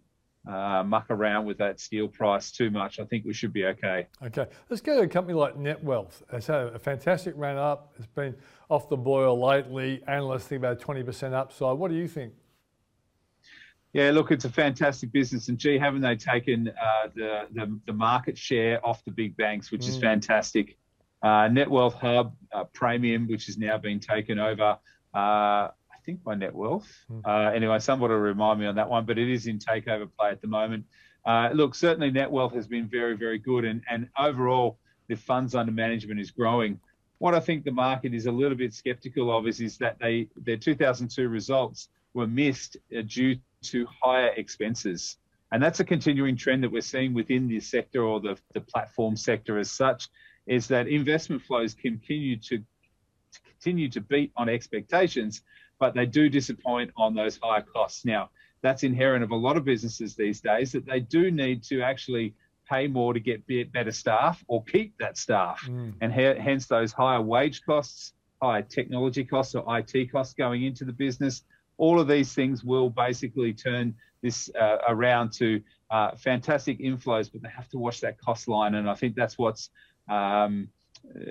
[0.49, 2.99] uh, muck around with that steel price too much.
[2.99, 4.07] I think we should be okay.
[4.25, 6.23] Okay, let's go to a company like Netwealth.
[6.33, 7.93] It's had a fantastic run up.
[7.99, 8.35] It's been
[8.71, 10.03] off the boil lately.
[10.09, 11.79] Analysts think about 20% upside.
[11.79, 12.33] What do you think?
[13.93, 17.93] Yeah, look, it's a fantastic business, and gee, haven't they taken uh, the, the, the
[17.93, 19.89] market share off the big banks, which mm.
[19.89, 20.77] is fantastic.
[21.23, 24.79] Uh, Netwealth Hub uh, Praemium, which has now been taken over,
[25.15, 25.69] uh,
[26.09, 26.87] think by Netwealth.
[27.13, 27.21] Mm.
[27.23, 30.31] Uh, anyway, somebody will remind me on that one, but it is in takeover play
[30.31, 30.87] at the moment.
[31.27, 35.73] Uh, look, certainly Netwealth has been very, very good, and, and overall, the funds under
[35.73, 36.81] management is growing.
[37.19, 40.29] What I think the market is a little bit skeptical of is, is that they
[40.37, 45.19] their 2002 results were missed due to higher expenses.
[45.53, 49.17] And that's a continuing trend that we're seeing within the sector or the, the platform
[49.17, 50.09] sector as such,
[50.47, 55.43] is that investment flows continue to, to continue to beat on expectations,
[55.79, 58.05] but they do disappoint on those higher costs.
[58.05, 58.31] Now,
[58.63, 62.35] that's inherent of a lot of businesses these days that they do need to actually
[62.69, 65.63] pay more to get better staff or keep that staff.
[65.67, 65.95] Mm.
[66.01, 68.13] And hence those higher wage costs,
[68.43, 71.45] higher technology costs or IT costs going into the business
[71.79, 77.41] all of these things will basically turn this uh, around to uh, fantastic inflows, but
[77.41, 78.75] they have to watch that cost line.
[78.75, 79.71] And I think that's what's
[80.11, 80.69] um,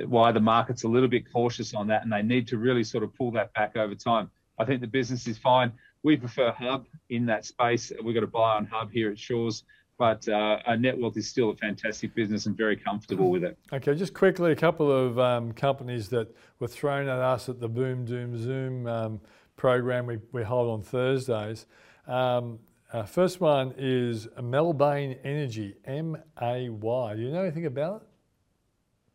[0.06, 3.04] why the market's a little bit cautious on that, and they need to really sort
[3.04, 4.32] of pull that back over time.
[4.58, 5.72] I think the business is fine.
[6.04, 7.92] We prefer Hub in that space.
[8.04, 9.64] We've got a buy on Hub here at Shaws,
[9.98, 13.58] but uh, our Netwealth is still a fantastic business and very comfortable with it.
[13.74, 17.68] Okay, just quickly, a couple of um, companies that were thrown at us at the
[17.68, 19.22] Boom Doom Zoom um,
[19.56, 21.66] program we, we hold on Thursdays.
[22.08, 22.60] Um,
[22.94, 27.16] uh, first one is Melbana Energy, M A Y.
[27.16, 28.08] Do you know anything about it?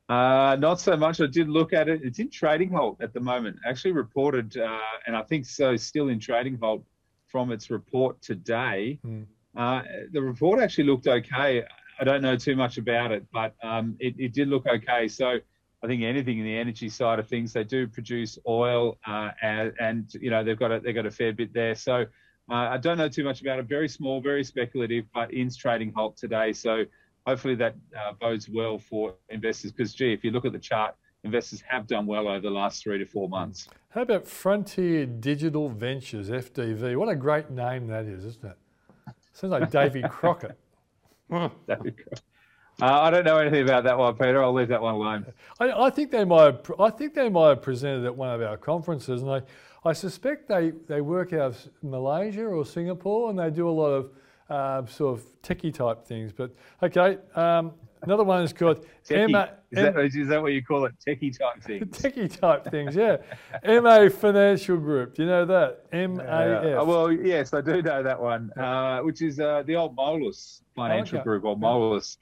[0.09, 1.21] Uh, not so much.
[1.21, 2.01] I did look at it.
[2.03, 3.57] It's in trading halt at the moment.
[3.67, 6.85] Actually reported, uh, and I think so, still in trading halt
[7.29, 8.99] from its report today.
[9.03, 9.23] Hmm.
[9.57, 9.83] Uh,
[10.13, 11.65] the report actually looked okay.
[12.01, 15.09] I don't know too much about it, but um, it, it, did look okay.
[15.09, 15.39] So
[15.83, 19.73] I think anything in the energy side of things, they do produce oil, uh, and,
[19.79, 21.75] and, you know they've got a, they've got a fair bit there.
[21.75, 22.07] So
[22.51, 23.67] uh, I don't know too much about it.
[23.67, 26.53] Very small, very speculative, but in trading halt today.
[26.53, 26.85] So
[27.27, 29.73] hopefully that uh, bodes well for investors.
[29.73, 30.95] Because gee, if you look at the chart,
[31.25, 33.69] investors have done well over the last three to four months.
[33.91, 36.97] How about Frontier Digital Ventures (FDV)?
[36.97, 38.57] What a great name that is, isn't it?
[39.33, 40.59] Sounds like Davy Crockett.
[41.31, 42.23] Davy Crockett.
[42.81, 44.43] Uh, I don't know anything about that one, Peter.
[44.43, 45.27] I'll leave that one alone.
[45.61, 46.45] I, I, think they might.
[46.45, 49.43] Have, I think they might have presented at one of our conferences, and I,
[49.85, 53.91] I suspect they, they work out of Malaysia or Singapore, and they do a lot
[53.91, 54.11] of
[54.53, 56.33] uh, sort of techie type things.
[56.33, 57.73] But okay, um,
[58.03, 59.47] another one is called MA.
[59.71, 60.93] Is that, is that what you call it?
[61.07, 61.85] Techie type things.
[61.99, 63.17] techie type things, yeah.
[63.65, 65.15] MA Financial Group.
[65.15, 65.87] Do you know that?
[65.93, 66.83] M A F.
[66.83, 70.61] Uh, well, yes, I do know that one, uh, which is uh, the old Moelis
[70.77, 71.25] Financial okay.
[71.25, 72.17] Group or Moelis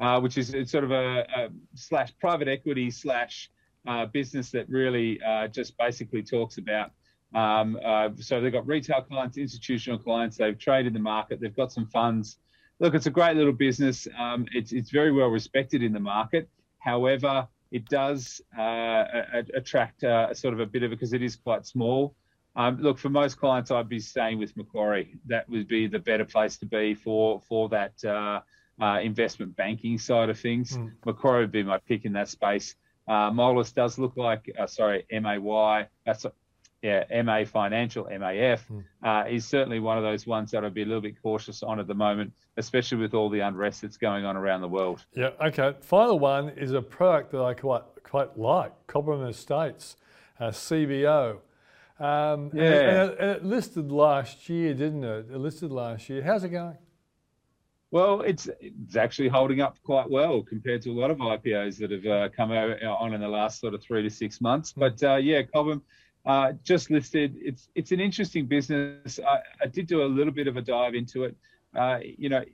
[0.00, 3.50] uh, which is it's sort of a, a slash private equity slash
[3.86, 6.90] uh, business that really uh, just basically talks about.
[7.34, 10.36] Um, uh, so they've got retail clients, institutional clients.
[10.36, 11.40] They've traded the market.
[11.40, 12.38] They've got some funds.
[12.80, 14.06] Look, it's a great little business.
[14.18, 16.48] Um, it's it's very well respected in the market.
[16.78, 19.04] However, it does uh,
[19.54, 22.14] attract uh, sort of a bit of it because it is quite small.
[22.56, 25.16] Um, look, for most clients, I'd be staying with Macquarie.
[25.26, 30.30] That would be the better place to be for for that uh, investment banking side
[30.30, 30.76] of things.
[30.76, 30.92] Mm.
[31.04, 32.76] Macquarie would be my pick in that space.
[33.06, 36.24] Uh, Moelis does look like, uh, sorry, MAY, that's
[36.84, 38.84] yeah, MA Financial, MAF, mm.
[39.02, 41.80] uh, is certainly one of those ones that I'd be a little bit cautious on
[41.80, 45.06] at the moment, especially with all the unrest that's going on around the world.
[45.14, 45.74] Yeah, okay.
[45.80, 49.96] Final one is a product that I quite quite like, Cobram Estates,
[50.38, 51.38] uh, CBO.
[51.98, 52.64] Um, yeah.
[52.64, 55.28] And it, and it listed last year, didn't it?
[55.32, 56.22] It listed last year.
[56.22, 56.76] How's it going?
[57.92, 61.92] Well, it's it's actually holding up quite well compared to a lot of IPOs that
[61.92, 64.72] have uh, come out uh, on in the last sort of three to six months.
[64.72, 64.80] Hmm.
[64.80, 65.80] But uh, yeah, Cobram
[66.26, 67.36] uh, just listed.
[67.38, 69.20] It's it's an interesting business.
[69.26, 71.36] I, I, did do a little bit of a dive into it.
[71.76, 72.44] Uh, you know,